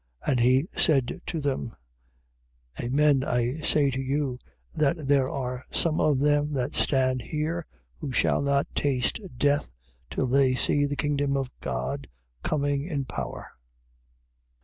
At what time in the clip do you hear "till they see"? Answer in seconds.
10.09-10.87